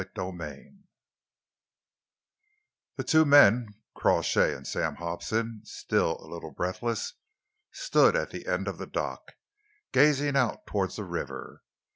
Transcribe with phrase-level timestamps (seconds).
[0.03, 0.73] CHAPTER IV
[2.97, 7.13] The two men Crawshay and Sam Hobson still a little breathless,
[7.71, 9.33] stood at the end of the dock,
[9.91, 11.61] gazing out towards the river.